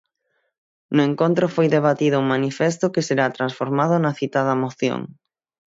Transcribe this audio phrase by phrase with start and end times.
[0.95, 4.99] No encontro foi debatido un manifesto que será transformado na citada moción.